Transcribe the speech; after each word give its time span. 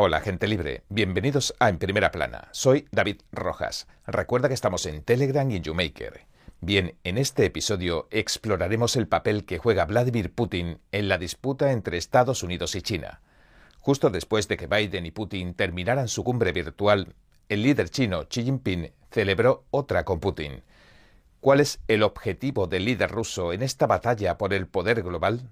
Hola 0.00 0.20
gente 0.20 0.46
libre, 0.46 0.84
bienvenidos 0.90 1.56
a 1.58 1.68
En 1.68 1.78
Primera 1.78 2.12
Plana. 2.12 2.46
Soy 2.52 2.86
David 2.92 3.16
Rojas. 3.32 3.88
Recuerda 4.06 4.46
que 4.46 4.54
estamos 4.54 4.86
en 4.86 5.02
Telegram 5.02 5.50
y 5.50 5.56
en 5.56 5.64
YouMaker. 5.64 6.20
Bien, 6.60 6.94
en 7.02 7.18
este 7.18 7.44
episodio 7.44 8.06
exploraremos 8.12 8.94
el 8.94 9.08
papel 9.08 9.44
que 9.44 9.58
juega 9.58 9.86
Vladimir 9.86 10.32
Putin 10.32 10.78
en 10.92 11.08
la 11.08 11.18
disputa 11.18 11.72
entre 11.72 11.98
Estados 11.98 12.44
Unidos 12.44 12.76
y 12.76 12.82
China. 12.82 13.22
Justo 13.80 14.08
después 14.08 14.46
de 14.46 14.56
que 14.56 14.68
Biden 14.68 15.04
y 15.04 15.10
Putin 15.10 15.54
terminaran 15.54 16.06
su 16.06 16.22
cumbre 16.22 16.52
virtual, 16.52 17.16
el 17.48 17.64
líder 17.64 17.90
chino 17.90 18.28
Xi 18.28 18.44
Jinping 18.44 18.92
celebró 19.10 19.64
otra 19.72 20.04
con 20.04 20.20
Putin. 20.20 20.62
¿Cuál 21.40 21.58
es 21.58 21.80
el 21.88 22.04
objetivo 22.04 22.68
del 22.68 22.84
líder 22.84 23.10
ruso 23.10 23.52
en 23.52 23.64
esta 23.64 23.88
batalla 23.88 24.38
por 24.38 24.54
el 24.54 24.68
poder 24.68 25.02
global? 25.02 25.50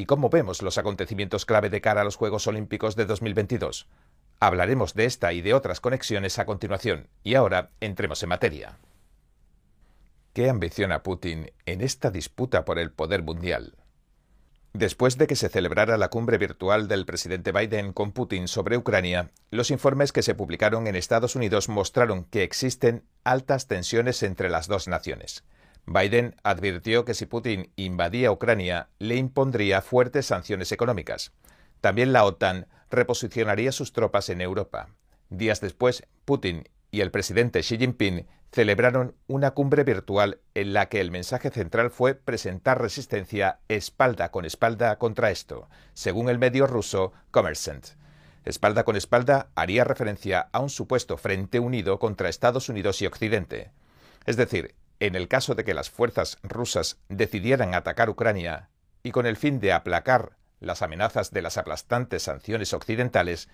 Y 0.00 0.06
cómo 0.06 0.30
vemos 0.30 0.62
los 0.62 0.78
acontecimientos 0.78 1.44
clave 1.44 1.68
de 1.68 1.82
cara 1.82 2.00
a 2.00 2.04
los 2.04 2.16
Juegos 2.16 2.46
Olímpicos 2.46 2.96
de 2.96 3.04
2022. 3.04 3.86
Hablaremos 4.40 4.94
de 4.94 5.04
esta 5.04 5.34
y 5.34 5.42
de 5.42 5.52
otras 5.52 5.80
conexiones 5.80 6.38
a 6.38 6.46
continuación, 6.46 7.08
y 7.22 7.34
ahora 7.34 7.70
entremos 7.80 8.22
en 8.22 8.30
materia. 8.30 8.78
¿Qué 10.32 10.48
ambiciona 10.48 11.02
Putin 11.02 11.52
en 11.66 11.82
esta 11.82 12.10
disputa 12.10 12.64
por 12.64 12.78
el 12.78 12.92
poder 12.92 13.22
mundial? 13.22 13.76
Después 14.72 15.18
de 15.18 15.26
que 15.26 15.36
se 15.36 15.50
celebrara 15.50 15.98
la 15.98 16.08
cumbre 16.08 16.38
virtual 16.38 16.88
del 16.88 17.04
presidente 17.04 17.52
Biden 17.52 17.92
con 17.92 18.12
Putin 18.12 18.48
sobre 18.48 18.78
Ucrania, 18.78 19.32
los 19.50 19.70
informes 19.70 20.12
que 20.12 20.22
se 20.22 20.34
publicaron 20.34 20.86
en 20.86 20.96
Estados 20.96 21.36
Unidos 21.36 21.68
mostraron 21.68 22.24
que 22.24 22.42
existen 22.42 23.04
altas 23.22 23.66
tensiones 23.66 24.22
entre 24.22 24.48
las 24.48 24.66
dos 24.66 24.88
naciones. 24.88 25.44
Biden 25.86 26.36
advirtió 26.42 27.04
que 27.04 27.14
si 27.14 27.26
Putin 27.26 27.72
invadía 27.76 28.30
Ucrania, 28.30 28.88
le 28.98 29.16
impondría 29.16 29.82
fuertes 29.82 30.26
sanciones 30.26 30.72
económicas. 30.72 31.32
También 31.80 32.12
la 32.12 32.24
OTAN 32.24 32.66
reposicionaría 32.90 33.72
sus 33.72 33.92
tropas 33.92 34.28
en 34.28 34.40
Europa. 34.40 34.88
Días 35.30 35.60
después, 35.60 36.06
Putin 36.24 36.68
y 36.90 37.00
el 37.00 37.10
presidente 37.10 37.60
Xi 37.60 37.78
Jinping 37.78 38.26
celebraron 38.52 39.14
una 39.28 39.52
cumbre 39.52 39.84
virtual 39.84 40.40
en 40.54 40.72
la 40.72 40.88
que 40.88 41.00
el 41.00 41.10
mensaje 41.10 41.50
central 41.50 41.90
fue 41.90 42.14
presentar 42.14 42.80
resistencia 42.80 43.60
espalda 43.68 44.30
con 44.30 44.44
espalda 44.44 44.98
contra 44.98 45.30
esto, 45.30 45.68
según 45.94 46.28
el 46.28 46.38
medio 46.38 46.66
ruso 46.66 47.12
Kommersant. 47.30 47.86
Espalda 48.44 48.84
con 48.84 48.96
espalda 48.96 49.50
haría 49.54 49.84
referencia 49.84 50.48
a 50.52 50.60
un 50.60 50.70
supuesto 50.70 51.16
frente 51.16 51.60
unido 51.60 51.98
contra 51.98 52.28
Estados 52.28 52.68
Unidos 52.68 53.00
y 53.02 53.06
Occidente. 53.06 53.70
Es 54.26 54.36
decir, 54.36 54.74
en 55.00 55.14
el 55.14 55.28
caso 55.28 55.54
de 55.54 55.64
que 55.64 55.74
las 55.74 55.90
fuerzas 55.90 56.38
rusas 56.42 56.98
decidieran 57.08 57.74
atacar 57.74 58.10
Ucrania 58.10 58.68
y 59.02 59.10
con 59.10 59.26
el 59.26 59.36
fin 59.36 59.58
de 59.58 59.72
aplacar 59.72 60.36
las 60.60 60.82
amenazas 60.82 61.30
de 61.30 61.42
las 61.42 61.56
aplastantes 61.56 62.24
sanciones 62.24 62.74
occidentales, 62.74 63.48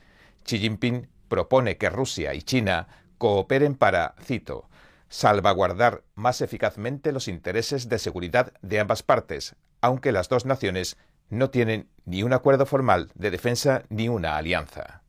Xi 0.44 0.58
Jinping 0.58 1.08
propone 1.28 1.76
que 1.76 1.88
Rusia 1.88 2.34
y 2.34 2.42
China 2.42 2.88
cooperen 3.18 3.76
para, 3.76 4.14
cito, 4.22 4.68
salvaguardar 5.08 6.02
más 6.16 6.40
eficazmente 6.40 7.12
los 7.12 7.28
intereses 7.28 7.88
de 7.88 7.98
seguridad 7.98 8.52
de 8.62 8.80
ambas 8.80 9.04
partes, 9.04 9.54
aunque 9.80 10.10
las 10.12 10.28
dos 10.28 10.46
naciones 10.46 10.96
no 11.28 11.50
tienen 11.50 11.88
ni 12.04 12.22
un 12.22 12.32
acuerdo 12.32 12.66
formal 12.66 13.10
de 13.14 13.30
defensa 13.30 13.84
ni 13.88 14.08
una 14.08 14.36
alianza. 14.36 15.02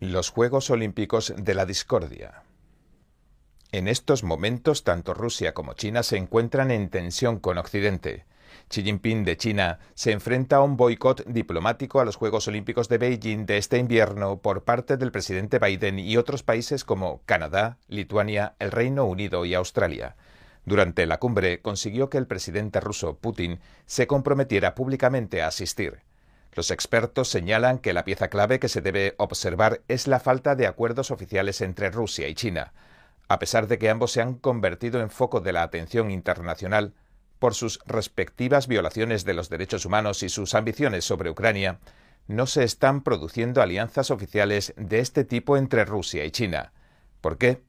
Los 0.00 0.30
Juegos 0.30 0.70
Olímpicos 0.70 1.34
de 1.36 1.54
la 1.54 1.66
Discordia. 1.66 2.42
En 3.70 3.86
estos 3.86 4.24
momentos, 4.24 4.82
tanto 4.82 5.12
Rusia 5.12 5.52
como 5.52 5.74
China 5.74 6.02
se 6.02 6.16
encuentran 6.16 6.70
en 6.70 6.88
tensión 6.88 7.38
con 7.38 7.58
Occidente. 7.58 8.24
Xi 8.70 8.82
Jinping 8.82 9.24
de 9.24 9.36
China 9.36 9.78
se 9.94 10.12
enfrenta 10.12 10.56
a 10.56 10.62
un 10.62 10.78
boicot 10.78 11.26
diplomático 11.26 12.00
a 12.00 12.06
los 12.06 12.16
Juegos 12.16 12.48
Olímpicos 12.48 12.88
de 12.88 12.96
Beijing 12.96 13.44
de 13.44 13.58
este 13.58 13.76
invierno 13.76 14.38
por 14.38 14.64
parte 14.64 14.96
del 14.96 15.12
presidente 15.12 15.58
Biden 15.58 15.98
y 15.98 16.16
otros 16.16 16.42
países 16.42 16.82
como 16.82 17.20
Canadá, 17.26 17.76
Lituania, 17.88 18.54
el 18.58 18.70
Reino 18.70 19.04
Unido 19.04 19.44
y 19.44 19.52
Australia. 19.52 20.16
Durante 20.64 21.04
la 21.04 21.18
cumbre 21.18 21.60
consiguió 21.60 22.08
que 22.08 22.16
el 22.16 22.26
presidente 22.26 22.80
ruso 22.80 23.18
Putin 23.18 23.60
se 23.84 24.06
comprometiera 24.06 24.74
públicamente 24.74 25.42
a 25.42 25.48
asistir. 25.48 26.00
Los 26.54 26.70
expertos 26.70 27.28
señalan 27.28 27.78
que 27.78 27.92
la 27.92 28.04
pieza 28.04 28.28
clave 28.28 28.60
que 28.60 28.68
se 28.70 28.80
debe 28.80 29.14
observar 29.18 29.82
es 29.88 30.06
la 30.08 30.20
falta 30.20 30.54
de 30.56 30.66
acuerdos 30.66 31.10
oficiales 31.10 31.60
entre 31.60 31.90
Rusia 31.90 32.28
y 32.28 32.34
China 32.34 32.72
a 33.28 33.38
pesar 33.38 33.66
de 33.66 33.78
que 33.78 33.90
ambos 33.90 34.12
se 34.12 34.22
han 34.22 34.34
convertido 34.34 35.00
en 35.00 35.10
foco 35.10 35.40
de 35.40 35.52
la 35.52 35.62
atención 35.62 36.10
internacional 36.10 36.94
por 37.38 37.54
sus 37.54 37.78
respectivas 37.86 38.66
violaciones 38.66 39.24
de 39.24 39.34
los 39.34 39.48
derechos 39.48 39.84
humanos 39.84 40.22
y 40.22 40.28
sus 40.28 40.54
ambiciones 40.54 41.04
sobre 41.04 41.30
Ucrania, 41.30 41.78
no 42.26 42.46
se 42.46 42.64
están 42.64 43.02
produciendo 43.02 43.62
alianzas 43.62 44.10
oficiales 44.10 44.74
de 44.76 45.00
este 45.00 45.24
tipo 45.24 45.56
entre 45.56 45.84
Rusia 45.84 46.24
y 46.24 46.30
China. 46.30 46.72
¿Por 47.20 47.38
qué? 47.38 47.62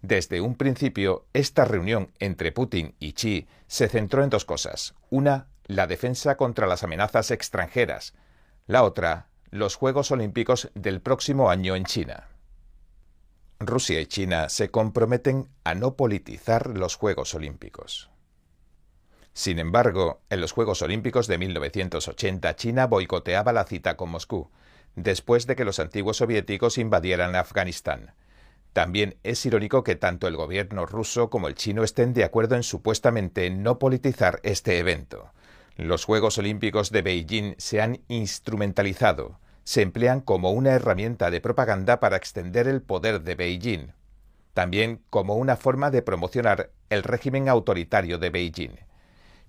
Desde 0.00 0.40
un 0.40 0.56
principio, 0.56 1.26
esta 1.32 1.64
reunión 1.64 2.10
entre 2.18 2.50
Putin 2.50 2.94
y 2.98 3.12
Xi 3.12 3.46
se 3.68 3.88
centró 3.88 4.24
en 4.24 4.30
dos 4.30 4.44
cosas. 4.44 4.94
Una, 5.10 5.46
la 5.66 5.86
defensa 5.86 6.36
contra 6.36 6.66
las 6.66 6.82
amenazas 6.82 7.30
extranjeras. 7.30 8.14
La 8.66 8.82
otra, 8.82 9.28
los 9.50 9.76
Juegos 9.76 10.10
Olímpicos 10.10 10.70
del 10.74 11.00
próximo 11.00 11.50
año 11.50 11.76
en 11.76 11.84
China. 11.84 12.31
Rusia 13.66 14.00
y 14.00 14.06
China 14.06 14.48
se 14.48 14.70
comprometen 14.70 15.48
a 15.64 15.74
no 15.74 15.96
politizar 15.96 16.76
los 16.76 16.96
Juegos 16.96 17.34
Olímpicos. 17.34 18.10
Sin 19.32 19.58
embargo, 19.58 20.20
en 20.28 20.40
los 20.40 20.52
Juegos 20.52 20.82
Olímpicos 20.82 21.26
de 21.26 21.38
1980 21.38 22.54
China 22.56 22.86
boicoteaba 22.86 23.52
la 23.52 23.64
cita 23.64 23.96
con 23.96 24.10
Moscú, 24.10 24.50
después 24.94 25.46
de 25.46 25.56
que 25.56 25.64
los 25.64 25.78
antiguos 25.78 26.18
soviéticos 26.18 26.78
invadieran 26.78 27.34
Afganistán. 27.34 28.14
También 28.72 29.16
es 29.22 29.44
irónico 29.44 29.84
que 29.84 29.96
tanto 29.96 30.28
el 30.28 30.36
gobierno 30.36 30.86
ruso 30.86 31.30
como 31.30 31.48
el 31.48 31.54
chino 31.54 31.84
estén 31.84 32.14
de 32.14 32.24
acuerdo 32.24 32.56
en 32.56 32.62
supuestamente 32.62 33.50
no 33.50 33.78
politizar 33.78 34.40
este 34.42 34.78
evento. 34.78 35.32
Los 35.76 36.04
Juegos 36.04 36.38
Olímpicos 36.38 36.90
de 36.90 37.02
Beijing 37.02 37.54
se 37.58 37.80
han 37.80 38.00
instrumentalizado, 38.08 39.40
se 39.64 39.82
emplean 39.82 40.20
como 40.20 40.50
una 40.50 40.70
herramienta 40.70 41.30
de 41.30 41.40
propaganda 41.40 42.00
para 42.00 42.16
extender 42.16 42.68
el 42.68 42.82
poder 42.82 43.22
de 43.22 43.34
Beijing, 43.34 43.92
también 44.54 45.02
como 45.10 45.36
una 45.36 45.56
forma 45.56 45.90
de 45.90 46.02
promocionar 46.02 46.70
el 46.90 47.02
régimen 47.02 47.48
autoritario 47.48 48.18
de 48.18 48.30
Beijing. 48.30 48.76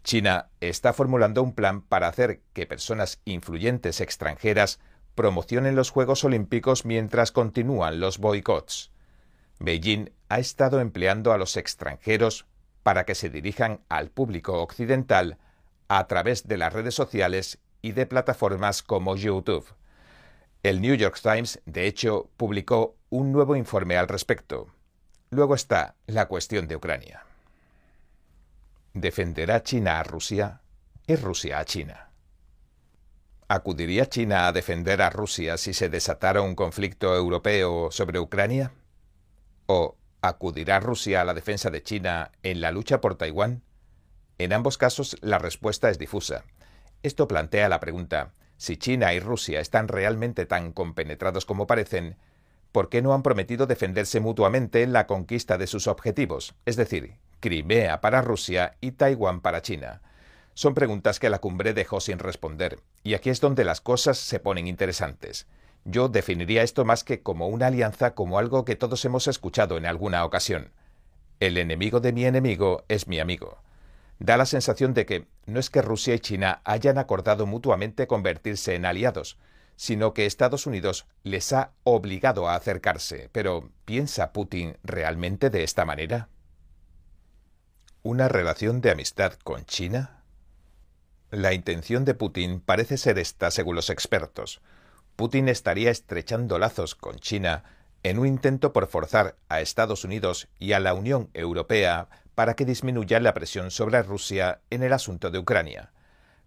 China 0.04 0.50
está 0.60 0.94
formulando 0.94 1.42
un 1.42 1.54
plan 1.54 1.82
para 1.82 2.08
hacer 2.08 2.42
que 2.54 2.68
personas 2.68 3.22
influyentes 3.26 4.02
extranjeras 4.02 4.80
promocionen 5.16 5.76
los 5.76 5.92
Juegos 5.92 6.24
Olímpicos 6.24 6.86
mientras 6.86 7.32
continúan 7.32 8.00
los 8.00 8.18
boicots. 8.18 8.92
Beijing 9.60 10.10
ha 10.30 10.40
estado 10.40 10.82
empleando 10.82 11.32
a 11.32 11.38
los 11.38 11.56
extranjeros 11.58 12.46
para 12.82 13.06
que 13.06 13.16
se 13.16 13.30
dirijan 13.30 13.80
al 13.88 14.10
público 14.10 14.62
occidental 14.62 15.38
a 15.88 16.08
través 16.08 16.48
de 16.48 16.58
las 16.58 16.74
redes 16.74 16.96
sociales 16.96 17.60
y 17.82 17.94
de 17.94 18.06
plataformas 18.06 18.84
como 18.84 19.16
YouTube. 19.16 19.66
El 20.64 20.80
New 20.80 20.96
York 20.96 21.20
Times, 21.22 21.60
de 21.66 21.88
hecho, 21.88 22.30
publicó 22.38 22.96
un 23.10 23.34
nuevo 23.34 23.58
informe 23.58 23.98
al 23.98 24.08
respecto. 24.08 24.70
Luego 25.30 25.56
está 25.56 25.96
la 26.08 26.30
cuestión 26.30 26.70
de 26.70 26.78
Ucrania. 26.78 27.26
¿Defenderá 28.94 29.62
China 29.64 30.00
a 30.00 30.04
Rusia? 30.04 30.62
¿Y 31.06 31.18
Rusia 31.18 31.60
a 31.60 31.66
China? 31.66 32.12
¿Acudiría 33.50 34.08
China 34.08 34.48
a 34.48 34.54
defender 34.54 35.02
a 35.02 35.10
Rusia 35.10 35.58
si 35.58 35.74
se 35.74 35.90
desatara 35.90 36.42
un 36.42 36.56
conflicto 36.56 37.14
europeo 37.14 37.92
sobre 37.92 38.20
Ucrania? 38.20 38.72
¿O 39.66 39.98
acudirá 40.22 40.80
Rusia 40.80 41.20
a 41.20 41.26
la 41.26 41.34
defensa 41.34 41.72
de 41.72 41.84
China 41.84 42.32
en 42.42 42.62
la 42.62 42.72
lucha 42.72 43.02
por 43.02 43.16
Taiwán? 43.16 43.64
En 44.38 44.54
ambos 44.54 44.78
casos 44.78 45.18
la 45.20 45.40
respuesta 45.40 45.90
es 45.90 46.00
difusa. 46.00 46.46
Esto 47.02 47.28
plantea 47.28 47.68
la 47.68 47.82
pregunta 47.82 48.32
si 48.64 48.78
China 48.78 49.14
y 49.14 49.20
Rusia 49.20 49.60
están 49.60 49.90
realmente 49.90 50.46
tan 50.46 50.72
compenetrados 50.72 51.44
como 51.44 51.68
parecen, 51.68 52.16
¿por 52.72 52.88
qué 52.88 53.02
no 53.02 53.14
han 53.14 53.22
prometido 53.22 53.66
defenderse 53.66 54.22
mutuamente 54.22 54.84
en 54.84 54.94
la 54.94 55.06
conquista 55.06 55.58
de 55.58 55.68
sus 55.68 55.86
objetivos, 55.88 56.56
es 56.66 56.78
decir, 56.78 57.16
Crimea 57.42 58.00
para 58.00 58.22
Rusia 58.22 58.78
y 58.80 58.92
Taiwán 58.92 59.42
para 59.42 59.62
China? 59.62 60.02
Son 60.54 60.76
preguntas 60.76 61.20
que 61.20 61.30
la 61.30 61.40
cumbre 61.40 61.74
dejó 61.74 62.00
sin 62.00 62.20
responder, 62.20 62.80
y 63.04 63.16
aquí 63.16 63.30
es 63.30 63.42
donde 63.42 63.66
las 63.66 63.82
cosas 63.82 64.18
se 64.18 64.40
ponen 64.40 64.68
interesantes. 64.68 65.46
Yo 65.84 66.08
definiría 66.08 66.64
esto 66.64 66.86
más 66.86 67.04
que 67.04 67.22
como 67.22 67.50
una 67.50 67.68
alianza 67.68 68.16
como 68.16 68.40
algo 68.40 68.64
que 68.64 68.78
todos 68.78 69.04
hemos 69.04 69.28
escuchado 69.28 69.76
en 69.76 69.86
alguna 69.86 70.24
ocasión. 70.24 70.72
El 71.42 71.58
enemigo 71.58 72.00
de 72.00 72.14
mi 72.14 72.24
enemigo 72.24 72.86
es 72.88 73.10
mi 73.10 73.20
amigo 73.20 73.58
da 74.24 74.38
la 74.38 74.46
sensación 74.46 74.94
de 74.94 75.06
que 75.06 75.28
no 75.48 75.60
es 75.60 75.70
que 75.70 75.82
Rusia 75.82 76.16
y 76.16 76.20
China 76.20 76.62
hayan 76.64 76.98
acordado 76.98 77.46
mutuamente 77.46 78.08
convertirse 78.08 78.74
en 78.74 78.86
aliados, 78.86 79.38
sino 79.76 80.14
que 80.14 80.26
Estados 80.26 80.66
Unidos 80.66 81.08
les 81.24 81.52
ha 81.52 81.74
obligado 81.84 82.48
a 82.48 82.56
acercarse. 82.56 83.30
Pero 83.34 83.70
¿piensa 83.84 84.32
Putin 84.32 84.78
realmente 84.82 85.50
de 85.50 85.64
esta 85.64 85.84
manera? 85.84 86.30
¿Una 88.02 88.30
relación 88.30 88.80
de 88.80 88.92
amistad 88.92 89.34
con 89.44 89.66
China? 89.66 90.24
La 91.30 91.52
intención 91.52 92.06
de 92.06 92.14
Putin 92.14 92.62
parece 92.62 92.98
ser 92.98 93.20
esta 93.20 93.52
según 93.52 93.76
los 93.76 93.90
expertos. 93.90 94.62
Putin 95.18 95.50
estaría 95.50 95.92
estrechando 95.92 96.60
lazos 96.60 96.96
con 96.96 97.20
China 97.20 97.66
en 98.04 98.20
un 98.20 98.28
intento 98.28 98.72
por 98.72 98.88
forzar 98.88 99.36
a 99.50 99.60
Estados 99.60 100.06
Unidos 100.06 100.48
y 100.60 100.72
a 100.72 100.80
la 100.80 100.94
Unión 100.94 101.30
Europea 101.34 102.08
para 102.36 102.56
que 102.56 102.66
disminuya 102.66 103.20
la 103.20 103.34
presión 103.34 103.72
sobre 103.72 104.02
Rusia 104.04 104.62
en 104.70 104.84
el 104.84 104.94
asunto 104.94 105.32
de 105.32 105.40
Ucrania. 105.40 105.92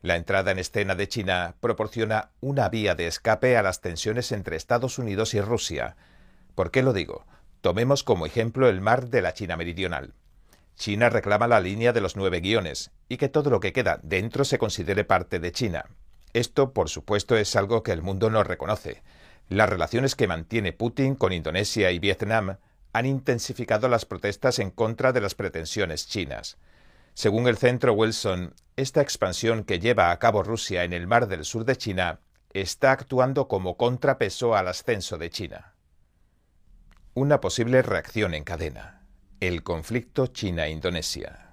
La 0.02 0.16
entrada 0.16 0.50
en 0.50 0.58
escena 0.58 0.94
de 0.94 1.08
China 1.08 1.56
proporciona 1.60 2.30
una 2.40 2.68
vía 2.68 2.94
de 2.94 3.06
escape 3.06 3.56
a 3.56 3.62
las 3.62 3.80
tensiones 3.80 4.30
entre 4.32 4.56
Estados 4.56 4.98
Unidos 4.98 5.34
y 5.34 5.40
Rusia. 5.40 5.96
¿Por 6.54 6.70
qué 6.70 6.82
lo 6.82 6.92
digo? 6.92 7.26
Tomemos 7.60 8.04
como 8.04 8.26
ejemplo 8.26 8.68
el 8.68 8.80
mar 8.80 9.08
de 9.08 9.22
la 9.22 9.34
China 9.34 9.56
Meridional. 9.56 10.14
China 10.76 11.08
reclama 11.08 11.48
la 11.48 11.60
línea 11.60 11.92
de 11.92 12.00
los 12.00 12.16
nueve 12.16 12.40
guiones 12.40 12.92
y 13.08 13.16
que 13.16 13.28
todo 13.28 13.50
lo 13.50 13.60
que 13.60 13.72
queda 13.72 13.98
dentro 14.02 14.44
se 14.44 14.58
considere 14.58 15.04
parte 15.04 15.40
de 15.40 15.50
China. 15.50 15.86
Esto, 16.34 16.72
por 16.72 16.90
supuesto, 16.90 17.36
es 17.36 17.56
algo 17.56 17.82
que 17.82 17.92
el 17.92 18.02
mundo 18.02 18.28
no 18.28 18.44
reconoce. 18.44 19.02
Las 19.48 19.70
relaciones 19.70 20.14
que 20.14 20.26
mantiene 20.26 20.72
Putin 20.72 21.14
con 21.14 21.32
Indonesia 21.32 21.90
y 21.90 21.98
Vietnam 21.98 22.58
han 22.96 23.04
intensificado 23.04 23.88
las 23.88 24.06
protestas 24.06 24.58
en 24.58 24.70
contra 24.70 25.12
de 25.12 25.20
las 25.20 25.34
pretensiones 25.34 26.08
chinas. 26.08 26.56
Según 27.12 27.46
el 27.46 27.58
centro 27.58 27.92
Wilson, 27.92 28.54
esta 28.74 29.02
expansión 29.02 29.64
que 29.64 29.78
lleva 29.78 30.10
a 30.10 30.18
cabo 30.18 30.42
Rusia 30.42 30.82
en 30.82 30.94
el 30.94 31.06
mar 31.06 31.28
del 31.28 31.44
sur 31.44 31.66
de 31.66 31.76
China 31.76 32.20
está 32.54 32.92
actuando 32.92 33.48
como 33.48 33.76
contrapeso 33.76 34.56
al 34.56 34.68
ascenso 34.68 35.18
de 35.18 35.28
China. 35.28 35.74
Una 37.12 37.38
posible 37.42 37.82
reacción 37.82 38.32
en 38.32 38.44
cadena. 38.44 39.02
El 39.40 39.62
conflicto 39.62 40.28
China-Indonesia. 40.28 41.50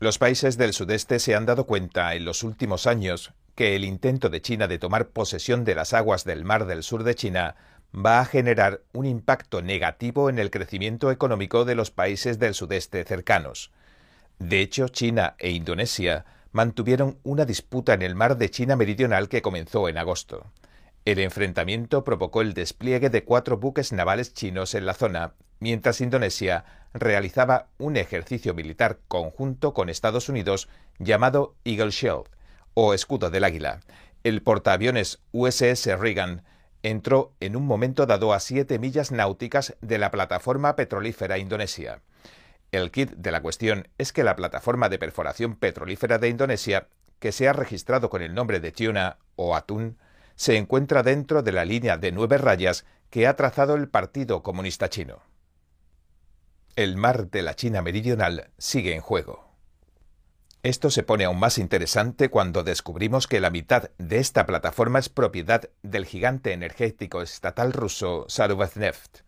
Los 0.00 0.18
países 0.18 0.58
del 0.58 0.74
sudeste 0.74 1.18
se 1.18 1.34
han 1.34 1.46
dado 1.46 1.64
cuenta 1.64 2.14
en 2.14 2.26
los 2.26 2.42
últimos 2.42 2.86
años 2.86 3.32
que 3.54 3.74
el 3.74 3.84
intento 3.84 4.28
de 4.28 4.42
China 4.42 4.68
de 4.68 4.78
tomar 4.78 5.08
posesión 5.08 5.64
de 5.64 5.74
las 5.74 5.94
aguas 5.94 6.24
del 6.24 6.44
mar 6.44 6.66
del 6.66 6.82
sur 6.82 7.04
de 7.04 7.14
China 7.14 7.56
va 7.94 8.20
a 8.20 8.24
generar 8.24 8.82
un 8.92 9.06
impacto 9.06 9.62
negativo 9.62 10.30
en 10.30 10.38
el 10.38 10.50
crecimiento 10.50 11.10
económico 11.10 11.64
de 11.64 11.74
los 11.74 11.90
países 11.90 12.38
del 12.38 12.54
sudeste 12.54 13.04
cercanos. 13.04 13.70
De 14.38 14.60
hecho, 14.60 14.88
China 14.88 15.34
e 15.38 15.50
Indonesia 15.50 16.24
mantuvieron 16.52 17.18
una 17.22 17.44
disputa 17.44 17.94
en 17.94 18.02
el 18.02 18.14
mar 18.14 18.36
de 18.36 18.50
China 18.50 18.76
Meridional 18.76 19.28
que 19.28 19.42
comenzó 19.42 19.88
en 19.88 19.98
agosto. 19.98 20.46
El 21.04 21.18
enfrentamiento 21.18 22.04
provocó 22.04 22.40
el 22.40 22.54
despliegue 22.54 23.10
de 23.10 23.24
cuatro 23.24 23.56
buques 23.56 23.92
navales 23.92 24.34
chinos 24.34 24.74
en 24.74 24.86
la 24.86 24.94
zona, 24.94 25.34
mientras 25.58 26.00
Indonesia 26.00 26.64
realizaba 26.92 27.68
un 27.78 27.96
ejercicio 27.96 28.54
militar 28.54 28.98
conjunto 29.08 29.72
con 29.74 29.88
Estados 29.88 30.28
Unidos 30.28 30.68
llamado 30.98 31.54
Eagle 31.64 31.90
Shield, 31.90 32.28
o 32.74 32.94
escudo 32.94 33.30
del 33.30 33.44
águila. 33.44 33.80
El 34.24 34.42
portaaviones 34.42 35.20
USS 35.32 35.98
Reagan 35.98 36.42
entró 36.82 37.34
en 37.40 37.56
un 37.56 37.66
momento 37.66 38.06
dado 38.06 38.32
a 38.32 38.40
siete 38.40 38.78
millas 38.78 39.12
náuticas 39.12 39.76
de 39.80 39.98
la 39.98 40.10
plataforma 40.10 40.76
petrolífera 40.76 41.38
indonesia. 41.38 42.02
El 42.72 42.90
kit 42.90 43.10
de 43.10 43.32
la 43.32 43.42
cuestión 43.42 43.88
es 43.98 44.12
que 44.12 44.24
la 44.24 44.36
plataforma 44.36 44.88
de 44.88 44.98
perforación 44.98 45.56
petrolífera 45.56 46.18
de 46.18 46.28
Indonesia, 46.28 46.88
que 47.18 47.32
se 47.32 47.48
ha 47.48 47.52
registrado 47.52 48.10
con 48.10 48.22
el 48.22 48.32
nombre 48.32 48.60
de 48.60 48.70
Tuna 48.70 49.18
o 49.34 49.56
Atún, 49.56 49.98
se 50.36 50.56
encuentra 50.56 51.02
dentro 51.02 51.42
de 51.42 51.52
la 51.52 51.64
línea 51.64 51.98
de 51.98 52.12
nueve 52.12 52.38
rayas 52.38 52.86
que 53.10 53.26
ha 53.26 53.34
trazado 53.34 53.74
el 53.74 53.88
Partido 53.88 54.42
Comunista 54.42 54.88
Chino. 54.88 55.20
El 56.76 56.96
mar 56.96 57.28
de 57.28 57.42
la 57.42 57.54
China 57.56 57.82
Meridional 57.82 58.50
sigue 58.56 58.94
en 58.94 59.00
juego. 59.00 59.49
Esto 60.62 60.90
se 60.90 61.02
pone 61.02 61.24
aún 61.24 61.38
más 61.38 61.56
interesante 61.56 62.28
cuando 62.28 62.62
descubrimos 62.62 63.26
que 63.26 63.40
la 63.40 63.48
mitad 63.48 63.90
de 63.96 64.18
esta 64.18 64.44
plataforma 64.44 64.98
es 64.98 65.08
propiedad 65.08 65.70
del 65.82 66.04
gigante 66.04 66.52
energético 66.52 67.22
estatal 67.22 67.72
ruso 67.72 68.26
Sarubazhneft, 68.28 69.20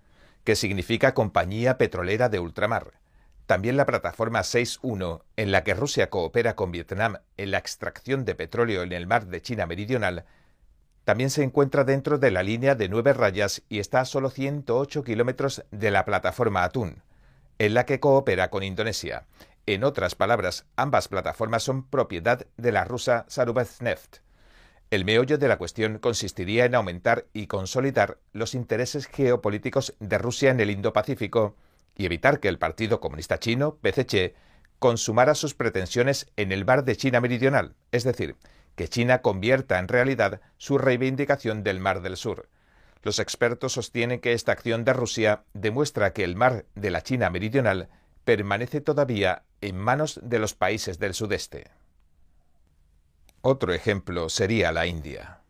que 0.45 0.57
significa 0.57 1.15
Compañía 1.15 1.79
Petrolera 1.79 2.29
de 2.29 2.39
Ultramar. 2.39 3.01
También 3.47 3.79
la 3.79 3.87
plataforma 3.87 4.41
6.1, 4.41 5.23
en 5.37 5.53
la 5.53 5.65
que 5.65 5.73
Rusia 5.73 6.11
coopera 6.11 6.55
con 6.55 6.71
Vietnam 6.71 7.17
en 7.39 7.51
la 7.51 7.59
extracción 7.59 8.27
de 8.27 8.35
petróleo 8.35 8.83
en 8.83 8.93
el 8.93 9.07
mar 9.07 9.27
de 9.27 9.41
China 9.41 9.65
Meridional, 9.65 10.27
también 11.05 11.31
se 11.31 11.43
encuentra 11.43 11.85
dentro 11.85 12.19
de 12.19 12.31
la 12.31 12.43
línea 12.43 12.75
de 12.75 12.91
nueve 12.91 13.15
rayas 13.15 13.63
y 13.71 13.79
está 13.79 14.01
a 14.01 14.05
solo 14.05 14.29
108 14.29 15.03
kilómetros 15.03 15.65
de 15.71 15.91
la 15.91 16.05
plataforma 16.05 16.63
Atún, 16.63 17.03
en 17.59 17.73
la 17.73 17.87
que 17.87 18.01
coopera 18.01 18.51
con 18.51 18.63
Indonesia. 18.63 19.25
En 19.67 19.85
otras 19.85 20.17
palabras, 20.17 20.67
ambas 20.75 21.07
plataformas 21.07 21.63
son 21.63 21.85
propiedad 21.85 22.47
de 22.57 22.73
la 22.73 22.85
rusa 22.85 23.25
Sarubezhneft. 23.29 24.17
El 24.91 25.05
meollo 25.05 25.39
de 25.39 25.49
la 25.49 25.57
cuestión 25.57 25.99
consistiría 25.99 26.65
en 26.65 26.75
aumentar 26.75 27.27
y 27.33 27.47
consolidar 27.47 28.19
los 28.33 28.55
intereses 28.55 29.07
geopolíticos 29.07 29.95
de 30.01 30.19
Rusia 30.19 30.51
en 30.51 30.61
el 30.61 30.71
Indo-Pacífico 30.71 31.57
y 31.97 32.07
evitar 32.07 32.41
que 32.41 32.49
el 32.49 32.59
Partido 32.59 33.01
Comunista 33.01 33.39
Chino, 33.39 33.77
PCC, 33.77 34.35
consumara 34.81 35.37
sus 35.37 35.55
pretensiones 35.55 36.27
en 36.37 36.51
el 36.51 36.65
bar 36.65 36.85
de 36.85 36.97
China 36.97 37.21
Meridional, 37.21 37.77
es 37.93 38.03
decir, 38.03 38.37
que 38.75 38.89
China 38.89 39.23
convierta 39.23 39.79
en 39.79 39.87
realidad 39.87 40.41
su 40.59 40.77
reivindicación 40.77 41.63
del 41.63 41.79
Mar 41.79 42.03
del 42.03 42.17
Sur. 42.17 42.49
Los 43.03 43.21
expertos 43.21 43.75
sostienen 43.75 44.21
que 44.21 44.33
esta 44.33 44.53
acción 44.53 44.85
de 44.85 44.93
Rusia 44.93 45.45
demuestra 45.55 46.13
que 46.13 46.25
el 46.25 46.37
mar 46.37 46.67
de 46.75 46.91
la 46.91 47.03
China 47.03 47.31
Meridional 47.31 47.89
permanece 48.25 48.81
todavía 48.81 49.43
en 49.61 49.77
manos 49.79 50.21
de 50.23 50.39
los 50.39 50.55
países 50.55 50.99
del 50.99 51.15
sudeste. 51.15 51.71
Otro 53.41 53.73
ejemplo 53.73 54.29
sería 54.29 54.71
la 54.73 54.87
India. 54.87 55.41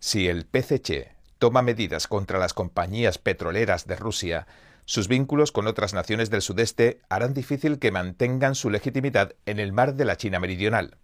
Si 0.00 0.28
el 0.28 0.46
PCC 0.46 1.14
toma 1.38 1.62
medidas 1.62 2.08
contra 2.08 2.38
las 2.38 2.54
compañías 2.54 3.18
petroleras 3.18 3.86
de 3.86 3.96
Rusia, 3.96 4.46
sus 4.84 5.06
vínculos 5.06 5.52
con 5.52 5.68
otras 5.68 5.94
naciones 5.94 6.30
del 6.30 6.42
sudeste 6.42 7.00
harán 7.08 7.34
difícil 7.34 7.78
que 7.78 7.92
mantengan 7.92 8.56
su 8.56 8.70
legitimidad 8.70 9.34
en 9.46 9.60
el 9.60 9.72
mar 9.72 9.94
de 9.94 10.04
la 10.04 10.16
China 10.16 10.40
Meridional. 10.40 10.96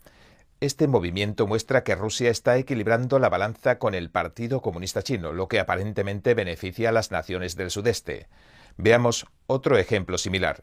Este 0.60 0.88
movimiento 0.88 1.46
muestra 1.46 1.84
que 1.84 1.94
Rusia 1.94 2.30
está 2.30 2.56
equilibrando 2.56 3.18
la 3.18 3.28
balanza 3.28 3.78
con 3.78 3.94
el 3.94 4.10
Partido 4.10 4.62
Comunista 4.62 5.02
Chino, 5.02 5.32
lo 5.32 5.46
que 5.48 5.60
aparentemente 5.60 6.34
beneficia 6.34 6.88
a 6.88 6.92
las 6.92 7.10
naciones 7.10 7.54
del 7.54 7.70
sudeste. 7.70 8.26
Veamos 8.76 9.26
otro 9.46 9.78
ejemplo 9.78 10.18
similar. 10.18 10.62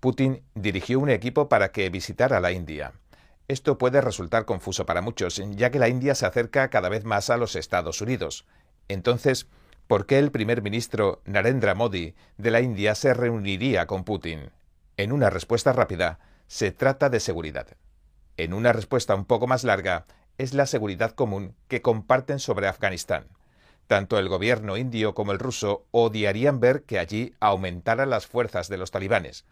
Putin 0.00 0.42
dirigió 0.54 1.00
un 1.00 1.08
equipo 1.08 1.48
para 1.48 1.72
que 1.72 1.88
visitara 1.90 2.40
la 2.40 2.52
India. 2.52 2.92
Esto 3.48 3.78
puede 3.78 4.00
resultar 4.00 4.44
confuso 4.44 4.86
para 4.86 5.00
muchos, 5.00 5.40
ya 5.52 5.70
que 5.70 5.78
la 5.78 5.88
India 5.88 6.14
se 6.14 6.26
acerca 6.26 6.68
cada 6.68 6.88
vez 6.88 7.04
más 7.04 7.30
a 7.30 7.36
los 7.36 7.56
Estados 7.56 8.00
Unidos. 8.00 8.44
Entonces, 8.88 9.46
¿por 9.86 10.06
qué 10.06 10.18
el 10.18 10.32
primer 10.32 10.62
ministro 10.62 11.22
Narendra 11.24 11.74
Modi 11.74 12.14
de 12.36 12.50
la 12.50 12.60
India 12.60 12.94
se 12.94 13.14
reuniría 13.14 13.86
con 13.86 14.04
Putin? 14.04 14.50
En 14.96 15.12
una 15.12 15.30
respuesta 15.30 15.72
rápida, 15.72 16.18
se 16.48 16.72
trata 16.72 17.08
de 17.08 17.20
seguridad. 17.20 17.68
En 18.36 18.52
una 18.52 18.72
respuesta 18.72 19.14
un 19.14 19.24
poco 19.24 19.46
más 19.46 19.64
larga, 19.64 20.06
es 20.38 20.52
la 20.52 20.66
seguridad 20.66 21.12
común 21.12 21.54
que 21.68 21.82
comparten 21.82 22.38
sobre 22.38 22.68
Afganistán. 22.68 23.26
Tanto 23.86 24.18
el 24.18 24.28
gobierno 24.28 24.76
indio 24.76 25.14
como 25.14 25.32
el 25.32 25.38
ruso 25.38 25.86
odiarían 25.92 26.58
ver 26.58 26.82
que 26.82 26.98
allí 26.98 27.34
aumentaran 27.38 28.10
las 28.10 28.26
fuerzas 28.26 28.68
de 28.68 28.78
los 28.78 28.90
talibanes. 28.90 29.44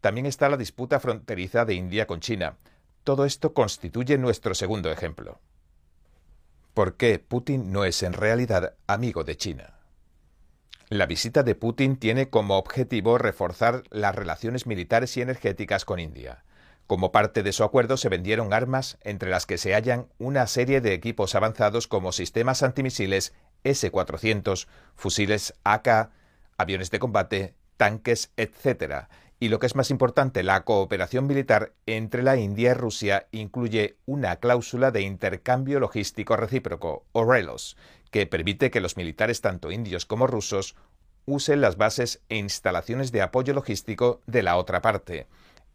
También 0.00 0.26
está 0.26 0.48
la 0.48 0.56
disputa 0.56 0.98
fronteriza 0.98 1.64
de 1.64 1.74
India 1.74 2.06
con 2.06 2.20
China. 2.20 2.56
Todo 3.04 3.24
esto 3.24 3.52
constituye 3.52 4.16
nuestro 4.16 4.54
segundo 4.54 4.90
ejemplo. 4.90 5.40
¿Por 6.74 6.96
qué 6.96 7.18
Putin 7.18 7.70
no 7.70 7.84
es 7.84 8.02
en 8.02 8.14
realidad 8.14 8.74
amigo 8.86 9.24
de 9.24 9.36
China? 9.36 9.74
La 10.88 11.06
visita 11.06 11.42
de 11.42 11.54
Putin 11.54 11.96
tiene 11.96 12.30
como 12.30 12.56
objetivo 12.56 13.18
reforzar 13.18 13.82
las 13.90 14.14
relaciones 14.14 14.66
militares 14.66 15.16
y 15.16 15.22
energéticas 15.22 15.84
con 15.84 15.98
India. 15.98 16.44
Como 16.86 17.12
parte 17.12 17.42
de 17.42 17.52
su 17.52 17.64
acuerdo 17.64 17.96
se 17.96 18.08
vendieron 18.08 18.52
armas, 18.52 18.98
entre 19.02 19.30
las 19.30 19.46
que 19.46 19.58
se 19.58 19.74
hallan 19.74 20.08
una 20.18 20.46
serie 20.46 20.80
de 20.80 20.92
equipos 20.94 21.34
avanzados 21.34 21.86
como 21.88 22.12
sistemas 22.12 22.62
antimisiles 22.62 23.32
S-400, 23.64 24.66
fusiles 24.94 25.54
AK, 25.64 26.10
aviones 26.58 26.90
de 26.90 26.98
combate, 26.98 27.54
tanques, 27.76 28.30
etc. 28.36 29.06
Y 29.40 29.48
lo 29.48 29.58
que 29.58 29.66
es 29.66 29.74
más 29.74 29.90
importante, 29.90 30.42
la 30.42 30.64
cooperación 30.64 31.26
militar 31.26 31.72
entre 31.86 32.22
la 32.22 32.36
India 32.36 32.70
y 32.70 32.74
Rusia 32.74 33.26
incluye 33.32 33.96
una 34.06 34.36
cláusula 34.36 34.90
de 34.90 35.02
intercambio 35.02 35.80
logístico 35.80 36.36
recíproco, 36.36 37.04
o 37.12 37.24
RELOS, 37.24 37.76
que 38.10 38.26
permite 38.26 38.70
que 38.70 38.80
los 38.80 38.96
militares 38.96 39.40
tanto 39.40 39.72
indios 39.72 40.06
como 40.06 40.26
rusos 40.26 40.76
usen 41.24 41.60
las 41.60 41.76
bases 41.76 42.20
e 42.28 42.36
instalaciones 42.36 43.10
de 43.10 43.22
apoyo 43.22 43.54
logístico 43.54 44.20
de 44.26 44.42
la 44.42 44.56
otra 44.56 44.80
parte. 44.80 45.26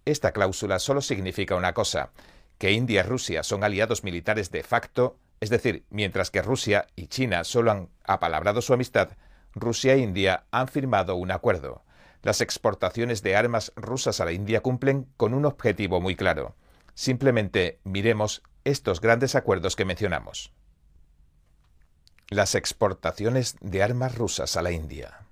Esta 0.05 0.31
cláusula 0.31 0.79
solo 0.79 1.01
significa 1.01 1.55
una 1.55 1.73
cosa, 1.73 2.11
que 2.57 2.71
India 2.71 3.01
y 3.01 3.03
Rusia 3.03 3.43
son 3.43 3.63
aliados 3.63 4.03
militares 4.03 4.51
de 4.51 4.63
facto, 4.63 5.17
es 5.39 5.49
decir, 5.49 5.85
mientras 5.89 6.31
que 6.31 6.41
Rusia 6.41 6.87
y 6.95 7.07
China 7.07 7.43
solo 7.43 7.71
han 7.71 7.89
apalabrado 8.03 8.61
su 8.61 8.73
amistad, 8.73 9.09
Rusia 9.53 9.93
e 9.93 9.99
India 9.99 10.45
han 10.51 10.67
firmado 10.67 11.15
un 11.15 11.31
acuerdo. 11.31 11.83
Las 12.23 12.41
exportaciones 12.41 13.21
de 13.21 13.35
armas 13.35 13.71
rusas 13.75 14.19
a 14.19 14.25
la 14.25 14.31
India 14.31 14.61
cumplen 14.61 15.07
con 15.17 15.33
un 15.33 15.45
objetivo 15.45 16.01
muy 16.01 16.15
claro. 16.15 16.55
Simplemente 16.95 17.79
miremos 17.83 18.41
estos 18.63 19.01
grandes 19.01 19.35
acuerdos 19.35 19.75
que 19.75 19.85
mencionamos. 19.85 20.51
las 22.29 22.55
exportaciones 22.55 23.55
de 23.61 23.83
armas 23.83 24.15
rusas 24.15 24.57
a 24.57 24.61
la 24.61 24.71
India. 24.71 25.26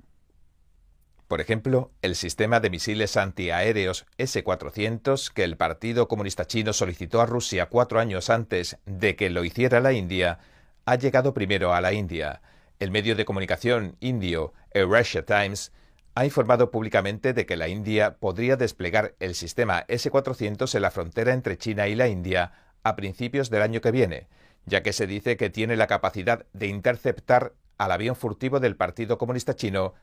Por 1.27 1.41
ejemplo, 1.41 1.91
el 2.03 2.15
sistema 2.15 2.60
de 2.60 2.70
misiles 2.70 3.17
antiaéreos 3.17 4.05
S-400 4.20 5.32
que 5.34 5.44
el 5.44 5.58
Partido 5.58 6.08
Comunista 6.08 6.46
Chino 6.46 6.72
solicitó 6.72 7.20
a 7.20 7.25
Rusia 7.25 7.65
cuatro 7.65 8.00
años 8.00 8.29
antes 8.29 8.77
de 8.86 9.15
que 9.15 9.32
lo 9.32 9.44
hiciera 9.44 9.79
la 9.79 9.91
India, 9.91 10.38
ha 10.86 10.96
llegado 10.96 11.34
primero 11.34 11.74
a 11.74 11.82
la 11.82 11.94
India. 11.94 12.41
El 12.79 12.91
medio 12.91 13.15
de 13.15 13.25
comunicación 13.25 13.96
indio 14.01 14.53
Eurasia 14.72 15.25
Times 15.25 15.72
ha 16.13 16.25
informado 16.25 16.70
públicamente 16.70 17.34
de 17.34 17.48
que 17.48 17.58
la 17.58 17.70
India 17.70 18.17
podría 18.17 18.55
desplegar 18.55 19.15
el 19.20 19.34
sistema 19.34 19.84
S-400 19.88 20.75
en 20.75 20.82
la 20.84 20.91
frontera 20.91 21.34
entre 21.34 21.58
China 21.58 21.88
y 21.88 21.96
la 21.96 22.08
India 22.08 22.51
a 22.84 22.96
principios 22.96 23.50
del 23.50 23.63
año 23.63 23.82
que 23.82 23.91
viene, 23.91 24.27
ya 24.65 24.84
que 24.84 24.94
se 24.94 25.08
dice 25.08 25.38
que 25.38 25.50
tiene 25.50 25.75
la 25.75 25.88
capacidad 25.88 26.46
de 26.53 26.67
interceptar 26.67 27.53
al 27.77 27.91
avión 27.91 28.15
furtivo 28.15 28.60
del 28.60 28.75
Partido 28.75 29.17
Comunista 29.17 29.55
Chino 29.55 29.96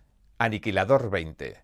Aniquilador 0.43 1.09
20. 1.09 1.57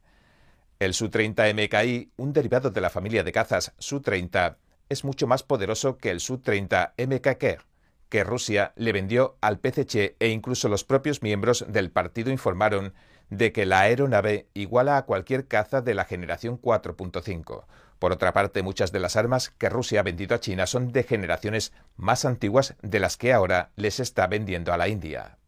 El 0.79 0.95
Su-30 0.95 1.53
MKI, 1.53 2.13
un 2.17 2.33
derivado 2.33 2.71
de 2.71 2.81
la 2.81 2.91
familia 2.91 3.25
de 3.25 3.33
cazas 3.33 3.73
Su-30, 3.77 4.55
es 4.89 5.03
mucho 5.03 5.27
más 5.27 5.43
poderoso 5.43 5.99
que 5.99 6.13
el 6.13 6.21
Su-30 6.21 6.93
MKK, 6.97 7.61
que 8.09 8.23
Rusia 8.23 8.73
le 8.77 8.93
vendió 8.93 9.37
al 9.41 9.59
PCC 9.59 10.15
e 10.21 10.29
incluso 10.29 10.69
los 10.69 10.85
propios 10.85 11.23
miembros 11.23 11.65
del 11.67 11.91
partido 11.91 12.31
informaron 12.31 12.95
de 13.31 13.51
que 13.51 13.67
la 13.67 13.81
aeronave 13.81 14.47
iguala 14.55 14.97
a 14.97 15.07
cualquier 15.07 15.49
caza 15.49 15.81
de 15.81 15.95
la 15.95 16.05
generación 16.05 16.63
4.5. 16.63 17.65
Por 17.99 18.13
otra 18.13 18.33
parte, 18.33 18.63
muchas 18.63 18.93
de 18.93 19.01
las 19.01 19.17
armas 19.17 19.51
que 19.51 19.69
Rusia 19.69 19.99
ha 19.99 20.05
vendido 20.05 20.37
a 20.37 20.41
China 20.41 20.69
son 20.69 20.93
de 20.93 21.03
generaciones 21.03 21.73
más 21.97 22.25
antiguas 22.25 22.77
de 22.81 23.01
las 23.01 23.17
que 23.17 23.33
ahora 23.33 23.73
les 23.75 23.99
está 23.99 24.29
vendiendo 24.29 24.73
a 24.73 24.77
la 24.77 24.87
India. 24.87 25.39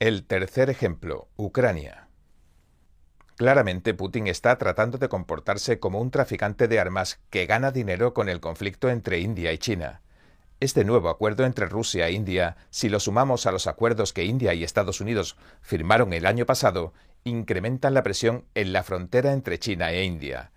El 0.00 0.22
tercer 0.28 0.70
ejemplo, 0.70 1.26
Ucrania. 1.34 2.06
Claramente 3.34 3.94
Putin 3.94 4.28
está 4.28 4.56
tratando 4.56 4.96
de 4.96 5.08
comportarse 5.08 5.80
como 5.80 6.00
un 6.00 6.12
traficante 6.12 6.68
de 6.68 6.78
armas 6.78 7.18
que 7.30 7.46
gana 7.46 7.72
dinero 7.72 8.14
con 8.14 8.28
el 8.28 8.38
conflicto 8.38 8.90
entre 8.90 9.18
India 9.18 9.52
y 9.52 9.58
China. 9.58 10.02
Este 10.60 10.84
nuevo 10.84 11.08
acuerdo 11.08 11.44
entre 11.44 11.66
Rusia 11.66 12.06
e 12.06 12.12
India, 12.12 12.58
si 12.70 12.88
lo 12.88 13.00
sumamos 13.00 13.46
a 13.46 13.50
los 13.50 13.66
acuerdos 13.66 14.12
que 14.12 14.24
India 14.24 14.54
y 14.54 14.62
Estados 14.62 15.00
Unidos 15.00 15.36
firmaron 15.62 16.12
el 16.12 16.26
año 16.26 16.46
pasado, 16.46 16.92
incrementan 17.24 17.92
la 17.92 18.04
presión 18.04 18.44
en 18.54 18.72
la 18.72 18.84
frontera 18.84 19.32
entre 19.32 19.58
China 19.58 19.90
e 19.90 20.04
India. 20.04 20.52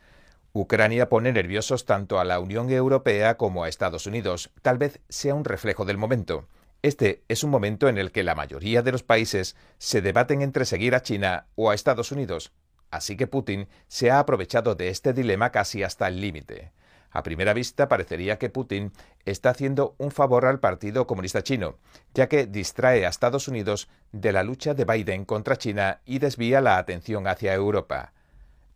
Ucrania 0.54 1.10
pone 1.10 1.32
nerviosos 1.32 1.86
tanto 1.86 2.20
a 2.20 2.26
la 2.26 2.40
Unión 2.40 2.70
Europea 2.70 3.38
como 3.38 3.64
a 3.64 3.70
Estados 3.70 4.06
Unidos. 4.06 4.52
Tal 4.62 4.78
vez 4.78 5.00
sea 5.10 5.34
un 5.34 5.46
reflejo 5.46 5.84
del 5.84 5.98
momento. 5.98 6.48
Este 6.84 7.24
es 7.28 7.44
un 7.44 7.52
momento 7.52 7.90
en 7.90 8.00
el 8.00 8.12
que 8.12 8.24
la 8.24 8.34
mayoría 8.34 8.82
de 8.82 8.92
los 8.92 9.04
países 9.04 9.56
se 9.78 10.02
debaten 10.02 10.42
entre 10.42 10.66
seguir 10.66 10.96
a 10.96 11.04
China 11.04 11.46
o 11.56 11.70
a 11.70 11.76
Estados 11.76 12.12
Unidos, 12.12 12.54
así 12.90 13.16
que 13.16 13.28
Putin 13.28 13.68
se 13.88 14.10
ha 14.10 14.18
aprovechado 14.18 14.74
de 14.74 14.90
este 14.90 15.14
dilema 15.14 15.52
casi 15.52 15.84
hasta 15.84 16.08
el 16.08 16.20
límite. 16.20 16.72
A 17.12 17.22
primera 17.22 17.54
vista 17.54 17.88
parecería 17.88 18.40
que 18.40 18.50
Putin 18.50 18.94
está 19.26 19.52
haciendo 19.52 19.96
un 20.00 20.12
favor 20.12 20.46
al 20.46 20.60
Partido 20.60 21.06
Comunista 21.06 21.44
Chino, 21.44 21.78
ya 22.16 22.28
que 22.28 22.48
distrae 22.48 23.06
a 23.06 23.10
Estados 23.10 23.48
Unidos 23.48 23.88
de 24.12 24.32
la 24.32 24.44
lucha 24.44 24.74
de 24.74 24.86
Biden 24.86 25.26
contra 25.26 25.58
China 25.58 26.02
y 26.06 26.20
desvía 26.20 26.62
la 26.62 26.78
atención 26.78 27.28
hacia 27.28 27.54
Europa. 27.54 28.14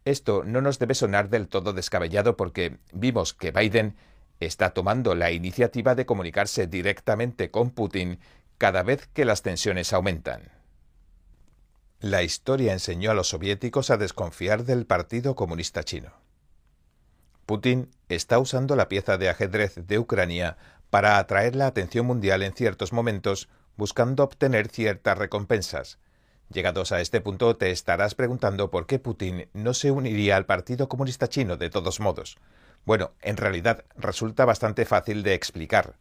Esto 0.04 0.44
no 0.44 0.62
nos 0.62 0.78
debe 0.78 0.94
sonar 0.94 1.30
del 1.30 1.48
todo 1.48 1.74
descabellado 1.74 2.38
porque 2.38 2.78
vimos 2.94 3.34
que 3.34 3.52
Biden 3.52 3.96
está 4.40 4.72
tomando 4.72 5.16
la 5.16 5.32
iniciativa 5.32 5.96
de 5.96 6.06
comunicarse 6.06 6.68
directamente 6.68 7.52
con 7.52 7.72
Putin 7.72 8.20
cada 8.58 8.84
vez 8.84 9.08
que 9.14 9.26
las 9.26 9.42
tensiones 9.42 9.94
aumentan. 9.94 10.52
La 12.00 12.24
historia 12.24 12.74
enseñó 12.74 13.12
a 13.12 13.14
los 13.14 13.30
soviéticos 13.30 13.90
a 13.90 13.98
desconfiar 13.98 14.66
del 14.66 14.86
Partido 14.86 15.36
Comunista 15.36 15.84
Chino. 15.84 16.14
Putin 17.46 17.90
está 18.10 18.40
usando 18.40 18.76
la 18.76 18.90
pieza 18.90 19.18
de 19.18 19.30
ajedrez 19.30 19.76
de 19.88 20.00
Ucrania 20.00 20.58
para 20.90 21.18
atraer 21.18 21.56
la 21.56 21.68
atención 21.68 22.06
mundial 22.06 22.44
en 22.44 22.54
ciertos 22.54 22.92
momentos, 22.94 23.50
buscando 23.78 24.24
obtener 24.24 24.70
ciertas 24.70 25.18
recompensas. 25.18 26.00
Llegados 26.50 26.92
a 26.92 27.02
este 27.02 27.22
punto, 27.22 27.56
te 27.56 27.72
estarás 27.72 28.16
preguntando 28.16 28.70
por 28.70 28.86
qué 28.86 29.00
Putin 29.00 29.50
no 29.54 29.74
se 29.74 29.92
uniría 29.92 30.38
al 30.38 30.46
Partido 30.46 30.88
Comunista 30.88 31.28
Chino 31.28 31.58
de 31.58 31.70
todos 31.70 32.00
modos. 32.00 32.38
Bueno, 32.86 33.14
en 33.22 33.38
realidad 33.38 33.84
resulta 33.98 34.46
bastante 34.46 34.86
fácil 34.86 35.24
de 35.24 35.34
explicar. 35.34 35.96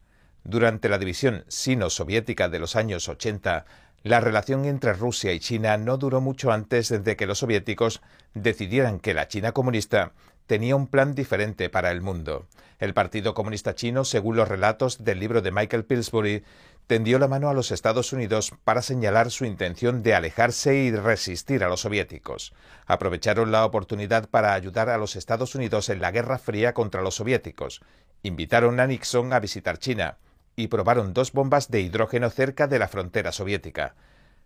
Durante 0.44 0.90
la 0.90 0.98
división 0.98 1.44
sino-soviética 1.48 2.50
de 2.50 2.58
los 2.58 2.76
años 2.76 3.08
80, 3.08 3.64
la 4.02 4.20
relación 4.20 4.66
entre 4.66 4.92
Rusia 4.92 5.32
y 5.32 5.40
China 5.40 5.78
no 5.78 5.96
duró 5.96 6.20
mucho 6.20 6.52
antes 6.52 6.90
de 6.90 7.16
que 7.16 7.24
los 7.26 7.38
soviéticos 7.38 8.02
decidieran 8.34 9.00
que 9.00 9.14
la 9.14 9.28
China 9.28 9.52
comunista 9.52 10.12
tenía 10.46 10.76
un 10.76 10.86
plan 10.86 11.14
diferente 11.14 11.68
para 11.70 11.90
el 11.90 12.00
mundo. 12.00 12.46
El 12.78 12.94
Partido 12.94 13.34
Comunista 13.34 13.74
Chino, 13.74 14.04
según 14.04 14.36
los 14.36 14.48
relatos 14.48 15.04
del 15.04 15.20
libro 15.20 15.42
de 15.42 15.52
Michael 15.52 15.84
Pillsbury, 15.84 16.44
tendió 16.86 17.18
la 17.18 17.28
mano 17.28 17.48
a 17.48 17.54
los 17.54 17.70
Estados 17.70 18.12
Unidos 18.12 18.52
para 18.64 18.82
señalar 18.82 19.30
su 19.30 19.44
intención 19.46 20.02
de 20.02 20.14
alejarse 20.14 20.76
y 20.76 20.90
resistir 20.90 21.64
a 21.64 21.68
los 21.68 21.80
soviéticos. 21.80 22.52
Aprovecharon 22.86 23.52
la 23.52 23.64
oportunidad 23.64 24.28
para 24.28 24.52
ayudar 24.52 24.90
a 24.90 24.98
los 24.98 25.16
Estados 25.16 25.54
Unidos 25.54 25.88
en 25.88 26.00
la 26.00 26.10
Guerra 26.10 26.38
Fría 26.38 26.74
contra 26.74 27.00
los 27.02 27.14
soviéticos. 27.14 27.80
Invitaron 28.22 28.80
a 28.80 28.86
Nixon 28.86 29.32
a 29.32 29.40
visitar 29.40 29.78
China 29.78 30.18
y 30.56 30.68
probaron 30.68 31.14
dos 31.14 31.32
bombas 31.32 31.70
de 31.70 31.80
hidrógeno 31.80 32.28
cerca 32.30 32.66
de 32.66 32.78
la 32.78 32.88
frontera 32.88 33.32
soviética. 33.32 33.94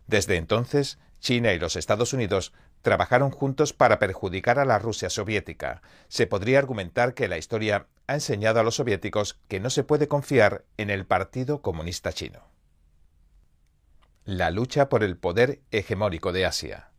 Desde 0.06 0.36
entonces, 0.36 0.98
China 1.20 1.52
y 1.52 1.58
los 1.58 1.76
Estados 1.76 2.12
Unidos 2.12 2.52
trabajaron 2.82 3.30
juntos 3.30 3.72
para 3.72 3.98
perjudicar 3.98 4.58
a 4.58 4.64
la 4.64 4.78
Rusia 4.78 5.10
soviética. 5.10 5.82
Se 6.08 6.26
podría 6.26 6.58
argumentar 6.58 7.14
que 7.14 7.28
la 7.28 7.38
historia 7.38 7.86
ha 8.06 8.14
enseñado 8.14 8.60
a 8.60 8.62
los 8.62 8.76
soviéticos 8.76 9.38
que 9.48 9.60
no 9.60 9.70
se 9.70 9.84
puede 9.84 10.08
confiar 10.08 10.64
en 10.76 10.90
el 10.90 11.06
Partido 11.06 11.60
Comunista 11.60 12.12
Chino. 12.12 12.48
La 14.24 14.50
lucha 14.50 14.88
por 14.88 15.02
el 15.02 15.16
poder 15.16 15.60
hegemónico 15.70 16.32
de 16.32 16.46
Asia. 16.46 16.90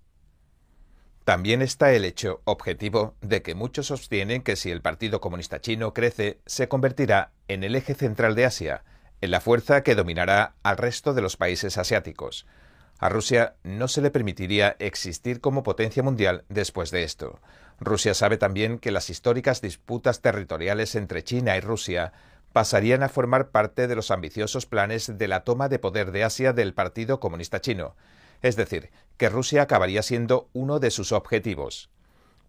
También 1.23 1.61
está 1.61 1.93
el 1.93 2.05
hecho 2.05 2.41
objetivo 2.45 3.15
de 3.21 3.43
que 3.43 3.53
muchos 3.53 3.87
sostienen 3.87 4.41
que 4.41 4.55
si 4.55 4.71
el 4.71 4.81
Partido 4.81 5.21
Comunista 5.21 5.61
Chino 5.61 5.93
crece, 5.93 6.39
se 6.47 6.67
convertirá 6.67 7.33
en 7.47 7.63
el 7.63 7.75
eje 7.75 7.93
central 7.93 8.33
de 8.33 8.45
Asia, 8.45 8.83
en 9.21 9.29
la 9.29 9.39
fuerza 9.39 9.83
que 9.83 9.93
dominará 9.93 10.55
al 10.63 10.77
resto 10.77 11.13
de 11.13 11.21
los 11.21 11.37
países 11.37 11.77
asiáticos. 11.77 12.47
A 12.99 13.07
Rusia 13.07 13.55
no 13.63 13.87
se 13.87 14.01
le 14.01 14.11
permitiría 14.11 14.75
existir 14.79 15.39
como 15.39 15.63
potencia 15.63 16.03
mundial 16.03 16.43
después 16.49 16.91
de 16.91 17.03
esto. 17.03 17.39
Rusia 17.79 18.13
sabe 18.13 18.37
también 18.37 18.77
que 18.77 18.91
las 18.91 19.09
históricas 19.09 19.61
disputas 19.61 20.21
territoriales 20.21 20.95
entre 20.95 21.23
China 21.23 21.55
y 21.55 21.61
Rusia 21.61 22.11
pasarían 22.51 23.01
a 23.03 23.09
formar 23.09 23.51
parte 23.51 23.87
de 23.87 23.95
los 23.95 24.11
ambiciosos 24.11 24.65
planes 24.65 25.17
de 25.17 25.27
la 25.29 25.45
toma 25.45 25.69
de 25.69 25.79
poder 25.79 26.11
de 26.11 26.25
Asia 26.25 26.51
del 26.51 26.73
Partido 26.73 27.21
Comunista 27.21 27.61
Chino, 27.61 27.95
es 28.41 28.57
decir, 28.57 28.89
que 29.15 29.29
Rusia 29.29 29.61
acabaría 29.61 30.03
siendo 30.03 30.49
uno 30.51 30.79
de 30.79 30.91
sus 30.91 31.13
objetivos. 31.13 31.89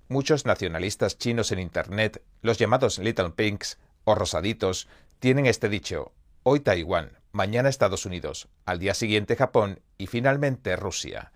Muchos 0.08 0.46
nacionalistas 0.46 1.16
chinos 1.16 1.52
en 1.52 1.60
Internet, 1.60 2.22
los 2.42 2.58
llamados 2.58 2.98
Little 2.98 3.30
Pinks 3.30 3.78
o 4.02 4.16
Rosaditos, 4.16 4.88
tienen 5.20 5.46
este 5.46 5.68
dicho, 5.68 6.10
hoy 6.42 6.58
Taiwán, 6.58 7.19
mañana 7.32 7.68
Estados 7.68 8.06
Unidos, 8.06 8.48
al 8.66 8.78
día 8.78 8.94
siguiente 8.94 9.36
Japón 9.36 9.80
y 9.98 10.06
finalmente 10.06 10.76
Rusia. 10.76 11.32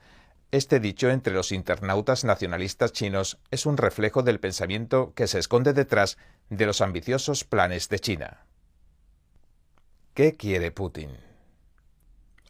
Este 0.50 0.80
dicho 0.80 1.10
entre 1.10 1.34
los 1.34 1.52
internautas 1.52 2.24
nacionalistas 2.24 2.92
chinos 2.92 3.38
es 3.50 3.66
un 3.66 3.76
reflejo 3.76 4.22
del 4.22 4.40
pensamiento 4.40 5.12
que 5.14 5.26
se 5.26 5.38
esconde 5.38 5.72
detrás 5.72 6.16
de 6.48 6.66
los 6.66 6.80
ambiciosos 6.80 7.44
planes 7.44 7.88
de 7.88 7.98
China. 7.98 8.46
¿Qué 10.14 10.34
quiere 10.34 10.70
Putin? 10.70 11.10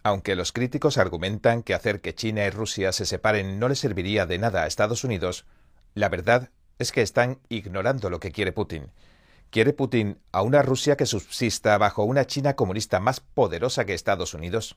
Aunque 0.02 0.36
los 0.36 0.52
críticos 0.52 0.98
argumentan 0.98 1.62
que 1.62 1.72
hacer 1.72 2.02
que 2.02 2.14
China 2.14 2.44
y 2.44 2.50
Rusia 2.50 2.92
se 2.92 3.06
separen 3.06 3.58
no 3.58 3.68
le 3.68 3.74
serviría 3.74 4.26
de 4.26 4.38
nada 4.38 4.64
a 4.64 4.66
Estados 4.66 5.04
Unidos, 5.04 5.46
la 5.94 6.10
verdad 6.10 6.50
es 6.78 6.92
que 6.92 7.00
están 7.00 7.38
ignorando 7.48 8.10
lo 8.10 8.20
que 8.20 8.32
quiere 8.32 8.52
Putin 8.52 8.90
¿Quiere 9.50 9.72
Putin 9.72 10.18
a 10.32 10.42
una 10.42 10.62
Rusia 10.62 10.96
que 10.96 11.06
subsista 11.06 11.78
bajo 11.78 12.04
una 12.04 12.26
China 12.26 12.56
comunista 12.56 13.00
más 13.00 13.20
poderosa 13.20 13.84
que 13.84 13.94
Estados 13.94 14.34
Unidos? 14.34 14.76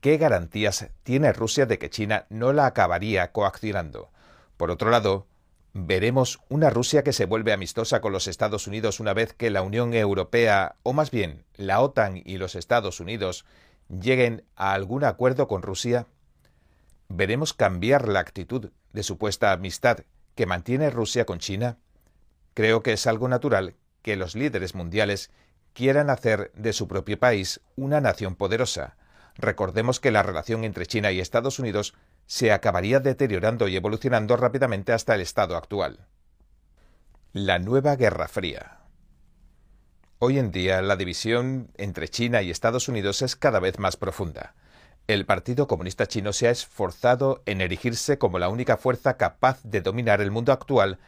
¿Qué 0.00 0.16
garantías 0.16 0.90
tiene 1.02 1.32
Rusia 1.32 1.66
de 1.66 1.78
que 1.78 1.90
China 1.90 2.26
no 2.30 2.52
la 2.52 2.66
acabaría 2.66 3.32
coaccionando? 3.32 4.10
Por 4.56 4.70
otro 4.70 4.90
lado, 4.90 5.26
¿veremos 5.72 6.38
una 6.48 6.70
Rusia 6.70 7.02
que 7.02 7.12
se 7.12 7.26
vuelve 7.26 7.52
amistosa 7.52 8.00
con 8.00 8.12
los 8.12 8.28
Estados 8.28 8.68
Unidos 8.68 9.00
una 9.00 9.12
vez 9.12 9.32
que 9.32 9.50
la 9.50 9.62
Unión 9.62 9.94
Europea, 9.94 10.76
o 10.84 10.92
más 10.92 11.10
bien 11.10 11.44
la 11.56 11.80
OTAN 11.80 12.22
y 12.24 12.38
los 12.38 12.54
Estados 12.54 13.00
Unidos, 13.00 13.44
lleguen 13.88 14.44
a 14.54 14.72
algún 14.72 15.02
acuerdo 15.02 15.48
con 15.48 15.62
Rusia? 15.62 16.06
¿Veremos 17.08 17.52
cambiar 17.52 18.06
la 18.06 18.20
actitud 18.20 18.70
de 18.92 19.02
supuesta 19.02 19.50
amistad 19.50 20.00
que 20.34 20.46
mantiene 20.46 20.90
Rusia 20.90 21.24
con 21.24 21.40
China? 21.40 21.78
Creo 22.58 22.82
que 22.82 22.92
es 22.92 23.06
algo 23.06 23.28
natural 23.28 23.76
que 24.02 24.16
los 24.16 24.34
líderes 24.34 24.74
mundiales 24.74 25.30
quieran 25.74 26.10
hacer 26.10 26.50
de 26.56 26.72
su 26.72 26.88
propio 26.88 27.16
país 27.16 27.60
una 27.76 28.00
nación 28.00 28.34
poderosa. 28.34 28.96
recordemos 29.36 30.00
que 30.00 30.10
la 30.10 30.24
relación 30.24 30.64
entre 30.64 30.84
China 30.84 31.12
y 31.12 31.20
Estados 31.20 31.60
Unidos 31.60 31.94
se 32.26 32.50
acabaría 32.50 32.98
deteriorando 32.98 33.68
y 33.68 33.76
evolucionando 33.76 34.36
rápidamente 34.36 34.92
hasta 34.92 35.14
el 35.14 35.20
estado 35.20 35.56
actual. 35.56 36.08
La 37.32 37.60
nueva 37.60 37.94
Guerra 37.94 38.26
Fría. 38.26 38.80
Hoy 40.18 40.40
en 40.40 40.50
día 40.50 40.82
la 40.82 40.96
división 40.96 41.70
entre 41.76 42.08
China 42.08 42.42
y 42.42 42.50
Estados 42.50 42.88
Unidos 42.88 43.22
es 43.22 43.36
cada 43.36 43.60
vez 43.60 43.78
más 43.78 43.96
profunda. 43.96 44.56
El 45.06 45.26
Partido 45.26 45.68
Comunista 45.68 46.08
Chino 46.08 46.32
se 46.32 46.48
ha 46.48 46.50
esforzado 46.50 47.40
en 47.46 47.60
erigirse 47.60 48.18
como 48.18 48.40
la 48.40 48.48
única 48.48 48.76
fuerza 48.76 49.16
capaz 49.16 49.62
de 49.62 49.80
dominar 49.80 50.20
el 50.20 50.32
mundo 50.32 50.50
actual 50.50 50.98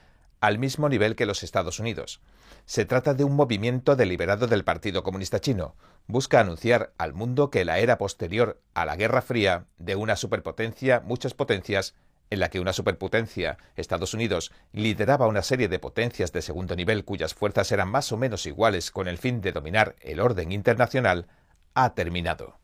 al 0.40 0.58
mismo 0.58 0.88
nivel 0.88 1.16
que 1.16 1.26
los 1.26 1.42
Estados 1.42 1.80
Unidos. 1.80 2.20
Se 2.64 2.84
trata 2.84 3.14
de 3.14 3.24
un 3.24 3.36
movimiento 3.36 3.96
deliberado 3.96 4.46
del 4.46 4.64
Partido 4.64 5.02
Comunista 5.02 5.40
Chino. 5.40 5.76
Busca 6.06 6.40
anunciar 6.40 6.92
al 6.98 7.12
mundo 7.12 7.50
que 7.50 7.64
la 7.64 7.78
era 7.78 7.98
posterior 7.98 8.60
a 8.74 8.84
la 8.84 8.96
Guerra 8.96 9.22
Fría 9.22 9.66
de 9.78 9.96
una 9.96 10.16
superpotencia, 10.16 11.00
muchas 11.04 11.34
potencias, 11.34 11.94
en 12.30 12.38
la 12.40 12.48
que 12.48 12.60
una 12.60 12.72
superpotencia, 12.72 13.58
Estados 13.76 14.14
Unidos, 14.14 14.52
lideraba 14.72 15.26
una 15.26 15.42
serie 15.42 15.68
de 15.68 15.80
potencias 15.80 16.32
de 16.32 16.42
segundo 16.42 16.76
nivel 16.76 17.04
cuyas 17.04 17.34
fuerzas 17.34 17.70
eran 17.72 17.88
más 17.88 18.12
o 18.12 18.16
menos 18.16 18.46
iguales 18.46 18.90
con 18.90 19.08
el 19.08 19.18
fin 19.18 19.40
de 19.40 19.52
dominar 19.52 19.96
el 20.00 20.20
orden 20.20 20.52
internacional, 20.52 21.26
ha 21.74 21.94
terminado. 21.94 22.58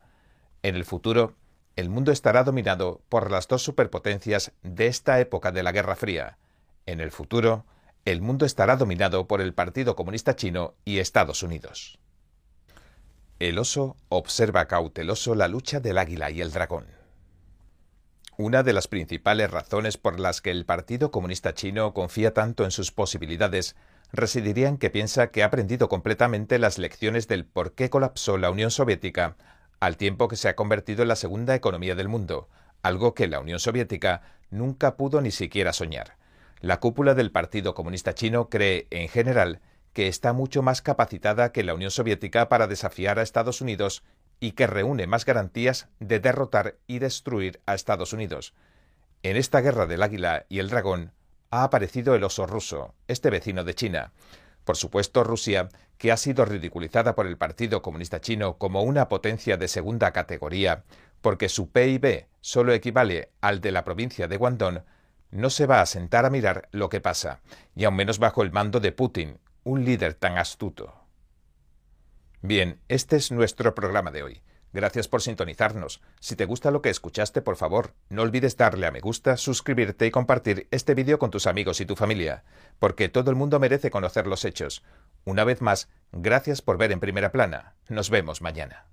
En 0.62 0.76
el 0.76 0.84
futuro, 0.84 1.34
el 1.74 1.90
mundo 1.90 2.12
estará 2.12 2.44
dominado 2.44 3.02
por 3.08 3.30
las 3.30 3.48
dos 3.48 3.62
superpotencias 3.62 4.52
de 4.62 4.86
esta 4.86 5.20
época 5.20 5.52
de 5.52 5.62
la 5.62 5.72
Guerra 5.72 5.96
Fría. 5.96 6.38
En 6.86 7.00
el 7.00 7.10
futuro, 7.10 7.66
el 8.04 8.20
mundo 8.20 8.46
estará 8.46 8.76
dominado 8.76 9.26
por 9.26 9.40
el 9.40 9.52
Partido 9.54 9.96
Comunista 9.96 10.36
Chino 10.36 10.74
y 10.84 11.00
Estados 11.00 11.42
Unidos. 11.42 11.98
El 13.40 13.58
oso 13.58 13.96
observa 14.08 14.66
cauteloso 14.66 15.34
la 15.34 15.48
lucha 15.48 15.80
del 15.80 15.98
águila 15.98 16.30
y 16.30 16.40
el 16.40 16.52
dragón. 16.52 16.86
Una 18.38 18.62
de 18.62 18.72
las 18.72 18.86
principales 18.86 19.50
razones 19.50 19.96
por 19.96 20.20
las 20.20 20.40
que 20.40 20.52
el 20.52 20.64
Partido 20.64 21.10
Comunista 21.10 21.54
Chino 21.54 21.92
confía 21.92 22.32
tanto 22.32 22.64
en 22.64 22.70
sus 22.70 22.92
posibilidades 22.92 23.74
residiría 24.12 24.68
en 24.68 24.78
que 24.78 24.90
piensa 24.90 25.32
que 25.32 25.42
ha 25.42 25.46
aprendido 25.46 25.88
completamente 25.88 26.60
las 26.60 26.78
lecciones 26.78 27.26
del 27.26 27.44
por 27.44 27.72
qué 27.72 27.90
colapsó 27.90 28.38
la 28.38 28.50
Unión 28.50 28.70
Soviética, 28.70 29.36
al 29.80 29.96
tiempo 29.96 30.28
que 30.28 30.36
se 30.36 30.48
ha 30.48 30.54
convertido 30.54 31.02
en 31.02 31.08
la 31.08 31.16
segunda 31.16 31.54
economía 31.56 31.96
del 31.96 32.08
mundo, 32.08 32.48
algo 32.82 33.14
que 33.14 33.26
la 33.26 33.40
Unión 33.40 33.58
Soviética 33.58 34.22
nunca 34.50 34.96
pudo 34.96 35.20
ni 35.20 35.32
siquiera 35.32 35.72
soñar. 35.72 36.15
La 36.60 36.80
cúpula 36.80 37.14
del 37.14 37.30
Partido 37.30 37.74
Comunista 37.74 38.14
Chino 38.14 38.48
cree, 38.48 38.86
en 38.90 39.08
general, 39.08 39.60
que 39.92 40.08
está 40.08 40.32
mucho 40.32 40.62
más 40.62 40.82
capacitada 40.82 41.52
que 41.52 41.62
la 41.62 41.74
Unión 41.74 41.90
Soviética 41.90 42.48
para 42.48 42.66
desafiar 42.66 43.18
a 43.18 43.22
Estados 43.22 43.60
Unidos 43.60 44.02
y 44.40 44.52
que 44.52 44.66
reúne 44.66 45.06
más 45.06 45.24
garantías 45.24 45.88
de 46.00 46.20
derrotar 46.20 46.76
y 46.86 46.98
destruir 46.98 47.60
a 47.66 47.74
Estados 47.74 48.12
Unidos. 48.12 48.54
En 49.22 49.36
esta 49.36 49.60
guerra 49.60 49.86
del 49.86 50.02
águila 50.02 50.46
y 50.48 50.58
el 50.58 50.68
dragón 50.68 51.12
ha 51.50 51.64
aparecido 51.64 52.14
el 52.14 52.24
oso 52.24 52.46
ruso, 52.46 52.94
este 53.08 53.30
vecino 53.30 53.64
de 53.64 53.74
China. 53.74 54.12
Por 54.64 54.76
supuesto, 54.76 55.24
Rusia, 55.24 55.68
que 55.98 56.12
ha 56.12 56.16
sido 56.16 56.44
ridiculizada 56.44 57.14
por 57.14 57.26
el 57.26 57.38
Partido 57.38 57.82
Comunista 57.82 58.20
Chino 58.20 58.58
como 58.58 58.82
una 58.82 59.08
potencia 59.08 59.56
de 59.56 59.68
segunda 59.68 60.12
categoría, 60.12 60.84
porque 61.20 61.48
su 61.48 61.70
PIB 61.70 62.26
solo 62.40 62.72
equivale 62.72 63.30
al 63.40 63.60
de 63.60 63.72
la 63.72 63.84
provincia 63.84 64.28
de 64.28 64.36
Guangdong, 64.36 64.82
no 65.30 65.50
se 65.50 65.66
va 65.66 65.80
a 65.80 65.86
sentar 65.86 66.24
a 66.24 66.30
mirar 66.30 66.68
lo 66.72 66.88
que 66.88 67.00
pasa, 67.00 67.40
y 67.74 67.84
aún 67.84 67.96
menos 67.96 68.18
bajo 68.18 68.42
el 68.42 68.52
mando 68.52 68.80
de 68.80 68.92
Putin, 68.92 69.38
un 69.64 69.84
líder 69.84 70.14
tan 70.14 70.38
astuto. 70.38 70.94
Bien, 72.42 72.80
este 72.88 73.16
es 73.16 73.32
nuestro 73.32 73.74
programa 73.74 74.10
de 74.10 74.22
hoy. 74.22 74.42
Gracias 74.72 75.08
por 75.08 75.22
sintonizarnos. 75.22 76.02
Si 76.20 76.36
te 76.36 76.44
gusta 76.44 76.70
lo 76.70 76.82
que 76.82 76.90
escuchaste, 76.90 77.40
por 77.40 77.56
favor, 77.56 77.94
no 78.10 78.22
olvides 78.22 78.56
darle 78.56 78.86
a 78.86 78.90
me 78.90 79.00
gusta, 79.00 79.36
suscribirte 79.36 80.06
y 80.06 80.10
compartir 80.10 80.68
este 80.70 80.94
vídeo 80.94 81.18
con 81.18 81.30
tus 81.30 81.46
amigos 81.46 81.80
y 81.80 81.86
tu 81.86 81.96
familia, 81.96 82.44
porque 82.78 83.08
todo 83.08 83.30
el 83.30 83.36
mundo 83.36 83.58
merece 83.58 83.90
conocer 83.90 84.26
los 84.26 84.44
hechos. 84.44 84.84
Una 85.24 85.44
vez 85.44 85.62
más, 85.62 85.88
gracias 86.12 86.60
por 86.60 86.76
ver 86.76 86.92
en 86.92 87.00
primera 87.00 87.32
plana. 87.32 87.74
Nos 87.88 88.10
vemos 88.10 88.42
mañana. 88.42 88.86